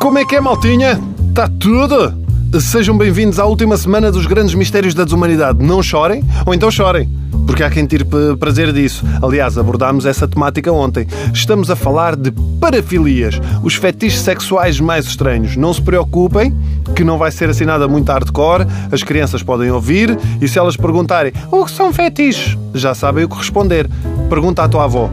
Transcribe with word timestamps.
Como 0.00 0.18
é 0.18 0.24
que 0.24 0.36
é, 0.36 0.40
maltinha? 0.40 0.98
Está 1.28 1.46
tudo? 1.46 2.14
Sejam 2.58 2.96
bem-vindos 2.96 3.38
à 3.38 3.44
última 3.44 3.76
semana 3.76 4.10
dos 4.10 4.24
grandes 4.24 4.54
mistérios 4.54 4.94
da 4.94 5.04
desumanidade. 5.04 5.62
Não 5.62 5.82
chorem, 5.82 6.24
ou 6.46 6.54
então 6.54 6.70
chorem, 6.70 7.06
porque 7.46 7.62
há 7.62 7.68
quem 7.68 7.84
tire 7.84 8.06
prazer 8.40 8.72
disso. 8.72 9.04
Aliás, 9.22 9.58
abordámos 9.58 10.06
essa 10.06 10.26
temática 10.26 10.72
ontem. 10.72 11.06
Estamos 11.34 11.70
a 11.70 11.76
falar 11.76 12.16
de 12.16 12.32
parafilias, 12.58 13.38
os 13.62 13.74
fetiches 13.74 14.20
sexuais 14.20 14.80
mais 14.80 15.04
estranhos. 15.04 15.54
Não 15.54 15.74
se 15.74 15.82
preocupem, 15.82 16.56
que 16.96 17.04
não 17.04 17.18
vai 17.18 17.30
ser 17.30 17.50
assinada 17.50 17.86
muito 17.86 18.10
hardcore, 18.10 18.66
as 18.90 19.02
crianças 19.02 19.42
podem 19.42 19.70
ouvir 19.70 20.18
e 20.40 20.48
se 20.48 20.58
elas 20.58 20.78
perguntarem 20.78 21.30
o 21.52 21.66
que 21.66 21.70
são 21.70 21.92
fetiches, 21.92 22.56
já 22.72 22.94
sabem 22.94 23.24
o 23.24 23.28
que 23.28 23.36
responder. 23.36 23.86
Pergunta 24.30 24.62
à 24.62 24.68
tua 24.68 24.84
avó. 24.84 25.10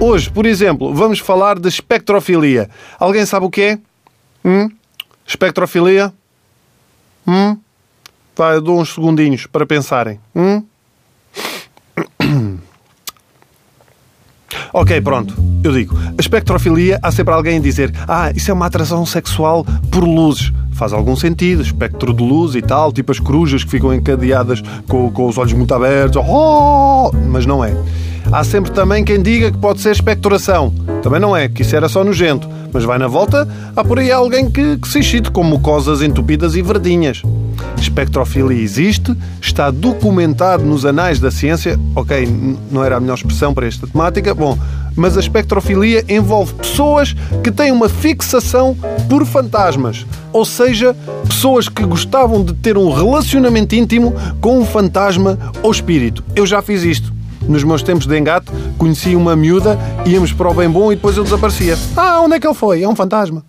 Hoje, 0.00 0.30
por 0.30 0.44
exemplo, 0.44 0.92
vamos 0.92 1.18
falar 1.18 1.58
de 1.58 1.68
espectrofilia. 1.68 2.68
Alguém 2.98 3.24
sabe 3.24 3.46
o 3.46 3.50
que 3.50 3.62
é? 3.62 3.78
Hum? 4.44 4.68
Espectrofilia? 5.26 6.12
Hum? 7.26 7.56
Vai, 8.36 8.56
eu 8.56 8.60
dou 8.60 8.80
uns 8.80 8.92
segundinhos 8.92 9.46
para 9.46 9.64
pensarem. 9.66 10.20
Hum? 10.34 10.62
Ok, 14.72 15.00
pronto. 15.00 15.34
Eu 15.62 15.72
digo, 15.72 15.96
a 15.96 16.20
espectrofilia 16.20 16.98
há 17.00 17.12
sempre 17.12 17.32
alguém 17.32 17.58
a 17.58 17.60
dizer 17.60 17.92
ah, 18.08 18.32
isso 18.34 18.50
é 18.50 18.54
uma 18.54 18.66
atração 18.66 19.06
sexual 19.06 19.64
por 19.90 20.02
luzes. 20.02 20.52
Faz 20.72 20.92
algum 20.92 21.14
sentido, 21.14 21.62
espectro 21.62 22.12
de 22.12 22.22
luz 22.22 22.56
e 22.56 22.62
tal, 22.62 22.92
tipo 22.92 23.12
as 23.12 23.20
corujas 23.20 23.62
que 23.62 23.70
ficam 23.70 23.94
encadeadas 23.94 24.60
com, 24.88 25.10
com 25.12 25.28
os 25.28 25.38
olhos 25.38 25.52
muito 25.52 25.72
abertos. 25.72 26.20
Oh! 26.26 27.12
Mas 27.28 27.46
não 27.46 27.64
é. 27.64 27.72
Há 28.34 28.42
sempre 28.42 28.72
também 28.72 29.04
quem 29.04 29.22
diga 29.22 29.52
que 29.52 29.58
pode 29.58 29.80
ser 29.80 29.92
espectoração. 29.92 30.74
Também 31.04 31.20
não 31.20 31.36
é, 31.36 31.48
que 31.48 31.62
isso 31.62 31.76
era 31.76 31.88
só 31.88 32.02
nojento. 32.02 32.48
Mas 32.72 32.82
vai 32.82 32.98
na 32.98 33.06
volta, 33.06 33.46
há 33.76 33.84
por 33.84 34.00
aí 34.00 34.10
alguém 34.10 34.50
que, 34.50 34.76
que 34.76 34.88
se 34.88 34.98
excite 34.98 35.30
com 35.30 35.44
mucosas 35.44 36.02
entupidas 36.02 36.56
e 36.56 36.60
verdinhas. 36.60 37.22
Espectrofilia 37.80 38.60
existe, 38.60 39.16
está 39.40 39.70
documentado 39.70 40.64
nos 40.64 40.84
anais 40.84 41.20
da 41.20 41.30
ciência. 41.30 41.78
Ok, 41.94 42.28
não 42.72 42.82
era 42.82 42.96
a 42.96 43.00
melhor 43.00 43.14
expressão 43.14 43.54
para 43.54 43.68
esta 43.68 43.86
temática. 43.86 44.34
Bom, 44.34 44.58
mas 44.96 45.16
a 45.16 45.20
espectrofilia 45.20 46.04
envolve 46.08 46.54
pessoas 46.54 47.14
que 47.40 47.52
têm 47.52 47.70
uma 47.70 47.88
fixação 47.88 48.76
por 49.08 49.24
fantasmas. 49.24 50.04
Ou 50.32 50.44
seja, 50.44 50.96
pessoas 51.28 51.68
que 51.68 51.84
gostavam 51.84 52.42
de 52.42 52.52
ter 52.54 52.76
um 52.76 52.92
relacionamento 52.92 53.76
íntimo 53.76 54.12
com 54.40 54.58
um 54.58 54.66
fantasma 54.66 55.38
ou 55.62 55.70
espírito. 55.70 56.24
Eu 56.34 56.44
já 56.44 56.60
fiz 56.60 56.82
isto. 56.82 57.14
Nos 57.48 57.64
meus 57.64 57.82
tempos 57.82 58.06
de 58.06 58.18
engate, 58.18 58.46
conheci 58.78 59.14
uma 59.14 59.36
miúda, 59.36 59.78
íamos 60.06 60.32
para 60.32 60.50
o 60.50 60.54
bem 60.54 60.68
bom 60.68 60.90
e 60.92 60.96
depois 60.96 61.16
ele 61.16 61.24
desaparecia. 61.24 61.76
Ah, 61.96 62.20
onde 62.20 62.36
é 62.36 62.40
que 62.40 62.46
ele 62.46 62.54
foi? 62.54 62.82
É 62.82 62.88
um 62.88 62.96
fantasma. 62.96 63.44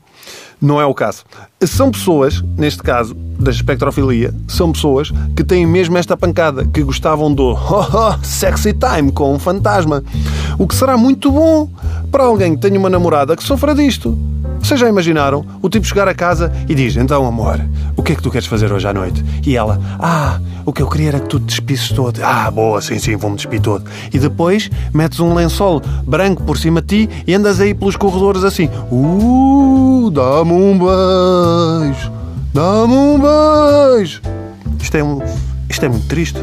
Não 0.62 0.80
é 0.80 0.86
o 0.86 0.94
caso. 0.94 1.24
São 1.62 1.92
pessoas, 1.92 2.42
neste 2.58 2.82
caso 2.82 3.14
da 3.14 3.52
espectrofilia, 3.52 4.34
são 4.48 4.72
pessoas 4.72 5.12
que 5.36 5.44
têm 5.44 5.66
mesmo 5.66 5.98
esta 5.98 6.16
pancada, 6.16 6.66
que 6.66 6.82
gostavam 6.82 7.34
do 7.34 7.52
oh, 7.54 7.86
oh, 7.94 8.24
sexy 8.24 8.74
time 8.74 9.12
com 9.12 9.34
um 9.34 9.40
fantasma. 9.40 10.04
O 10.58 10.68
que 10.68 10.76
será 10.76 10.98
muito 10.98 11.32
bom 11.32 11.70
para 12.12 12.24
alguém 12.24 12.56
que 12.56 12.62
tenha 12.62 12.80
uma 12.80 12.90
namorada 12.90 13.36
que 13.36 13.44
sofra 13.44 13.76
disto. 13.76 14.18
Vocês 14.66 14.80
já 14.80 14.90
imaginaram 14.90 15.46
o 15.62 15.70
tipo 15.70 15.86
chegar 15.86 16.08
a 16.08 16.14
casa 16.16 16.52
e 16.68 16.74
diz: 16.74 16.98
Então, 16.98 17.24
amor, 17.28 17.64
o 17.96 18.02
que 18.02 18.14
é 18.14 18.16
que 18.16 18.24
tu 18.24 18.32
queres 18.32 18.48
fazer 18.48 18.74
hoje 18.74 18.88
à 18.88 18.92
noite? 18.92 19.24
E 19.46 19.56
ela: 19.56 19.80
Ah, 20.00 20.40
o 20.66 20.74
que 20.74 20.82
eu 20.82 20.90
queria 20.90 21.10
era 21.10 21.20
que 21.20 21.28
tu 21.28 21.40
te 21.40 21.46
despisses 21.46 21.90
todo. 21.90 22.20
Ah, 22.24 22.50
boa, 22.50 22.82
sim, 22.82 22.98
sim, 22.98 23.16
vou-me 23.16 23.36
despir 23.36 23.62
todo. 23.62 23.88
E 24.12 24.18
depois 24.18 24.72
metes 24.92 25.20
um 25.20 25.36
lençol 25.36 25.84
branco 26.04 26.42
por 26.42 26.58
cima 26.58 26.82
de 26.82 27.06
ti 27.06 27.24
e 27.28 27.36
andas 27.36 27.62
aí 27.62 27.76
pelos 27.76 27.96
corredores 27.96 28.44
assim: 28.44 28.68
Uh, 28.92 30.10
dá-me 30.10 30.54
um 30.54 30.80
beijo, 30.80 32.12
dá-me 32.52 32.94
um 32.96 33.20
beijo. 33.20 34.20
Isto 34.82 34.98
é, 34.98 35.04
um, 35.04 35.22
isto 35.70 35.86
é 35.86 35.90
muito 35.90 36.08
triste. 36.08 36.40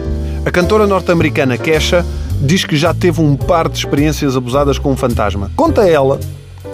A 0.46 0.50
cantora 0.52 0.86
norte-americana 0.86 1.58
Kesha 1.58 2.06
diz 2.40 2.64
que 2.64 2.76
já 2.76 2.94
teve 2.94 3.20
um 3.20 3.34
par 3.34 3.68
de 3.68 3.78
experiências 3.78 4.36
abusadas 4.36 4.78
com 4.78 4.92
um 4.92 4.96
fantasma. 4.96 5.50
Conta 5.56 5.88
ela, 5.88 6.20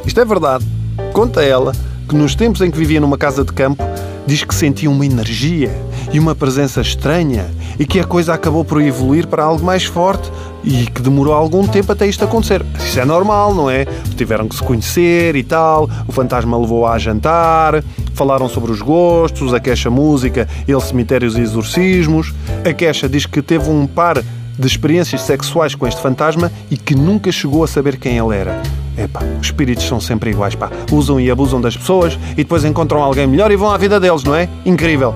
isto 0.04 0.20
é 0.20 0.26
verdade 0.26 0.76
Conta 1.12 1.42
ela 1.42 1.72
que 2.08 2.14
nos 2.14 2.34
tempos 2.34 2.60
em 2.60 2.70
que 2.70 2.78
vivia 2.78 3.00
numa 3.00 3.18
casa 3.18 3.44
de 3.44 3.52
campo, 3.52 3.84
diz 4.26 4.44
que 4.44 4.54
sentia 4.54 4.90
uma 4.90 5.04
energia 5.04 5.70
e 6.12 6.18
uma 6.18 6.34
presença 6.34 6.80
estranha 6.80 7.46
e 7.78 7.84
que 7.84 8.00
a 8.00 8.04
coisa 8.04 8.34
acabou 8.34 8.64
por 8.64 8.80
evoluir 8.80 9.26
para 9.26 9.44
algo 9.44 9.64
mais 9.64 9.84
forte 9.84 10.30
e 10.64 10.86
que 10.86 11.02
demorou 11.02 11.32
algum 11.32 11.66
tempo 11.66 11.92
até 11.92 12.06
isto 12.06 12.24
acontecer. 12.24 12.64
Isso 12.78 12.98
é 12.98 13.04
normal, 13.04 13.54
não 13.54 13.70
é? 13.70 13.84
Tiveram 14.16 14.48
que 14.48 14.56
se 14.56 14.62
conhecer 14.62 15.36
e 15.36 15.42
tal, 15.42 15.88
o 16.06 16.12
fantasma 16.12 16.58
levou-a 16.58 16.92
a 16.92 16.98
jantar, 16.98 17.82
falaram 18.14 18.48
sobre 18.48 18.72
os 18.72 18.80
gostos, 18.80 19.54
a 19.54 19.60
queixa 19.60 19.90
música, 19.90 20.48
ele 20.66 20.80
cemitérios 20.80 21.36
e 21.36 21.40
exorcismos. 21.40 22.34
A 22.64 22.72
queixa 22.72 23.08
diz 23.08 23.26
que 23.26 23.42
teve 23.42 23.70
um 23.70 23.86
par 23.86 24.22
de 24.58 24.66
experiências 24.66 25.22
sexuais 25.22 25.74
com 25.74 25.86
este 25.86 26.00
fantasma 26.00 26.50
e 26.70 26.76
que 26.76 26.94
nunca 26.94 27.30
chegou 27.30 27.62
a 27.62 27.68
saber 27.68 27.96
quem 27.96 28.18
ele 28.18 28.34
era. 28.34 28.60
Epá, 28.98 29.20
os 29.40 29.46
espíritos 29.46 29.86
são 29.86 30.00
sempre 30.00 30.30
iguais, 30.30 30.54
pá. 30.54 30.70
Usam 30.90 31.20
e 31.20 31.30
abusam 31.30 31.60
das 31.60 31.76
pessoas 31.76 32.18
e 32.32 32.36
depois 32.36 32.64
encontram 32.64 33.02
alguém 33.02 33.26
melhor 33.26 33.50
e 33.52 33.56
vão 33.56 33.70
à 33.70 33.76
vida 33.78 34.00
deles, 34.00 34.24
não 34.24 34.34
é? 34.34 34.48
Incrível. 34.66 35.14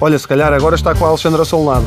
Olha, 0.00 0.18
se 0.18 0.26
calhar 0.26 0.52
agora 0.52 0.76
está 0.76 0.94
com 0.94 1.04
a 1.04 1.08
Alexandra 1.08 1.44
Solnado. 1.44 1.84